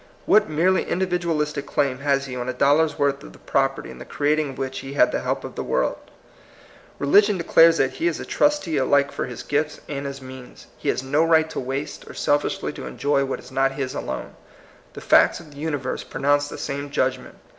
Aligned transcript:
What 0.25 0.49
merely 0.49 0.89
in 0.89 0.99
dividualistic 0.99 1.67
claim 1.67 1.99
has 1.99 2.25
he 2.25 2.35
on 2.35 2.49
a 2.49 2.53
dollar's 2.53 2.97
worth 2.97 3.21
of 3.21 3.33
the 3.33 3.37
property 3.37 3.91
in 3.91 3.99
the 3.99 4.03
creating 4.03 4.49
of 4.49 4.57
which 4.57 4.79
he 4.79 4.93
had 4.93 5.11
the 5.11 5.21
help 5.21 5.43
of 5.43 5.53
the 5.53 5.61
world? 5.63 5.99
Re 6.97 7.05
ligion 7.07 7.37
declares 7.37 7.77
that 7.77 7.91
he 7.91 8.07
is 8.07 8.19
a 8.19 8.25
trustee 8.25 8.77
alike 8.77 9.11
for 9.11 9.27
POSSIBLE 9.27 9.57
REVOLUTION. 9.59 9.79
158 9.85 10.07
his 10.07 10.21
gifts 10.23 10.25
and 10.25 10.29
his 10.31 10.41
means. 10.43 10.67
He 10.79 10.89
has 10.89 11.03
no 11.03 11.23
right 11.23 11.47
to 11.51 11.59
waste 11.59 12.09
or 12.09 12.15
selfishly 12.15 12.73
to 12.73 12.87
enjoy 12.87 13.25
what 13.25 13.37
is 13.37 13.51
not 13.51 13.73
his 13.73 13.93
alone. 13.93 14.35
The 14.93 15.01
facts 15.01 15.39
of 15.39 15.51
the 15.51 15.57
universe 15.59 16.03
pronounce 16.03 16.47
the 16.49 16.57
same 16.57 16.89
judgment. 16.89 17.35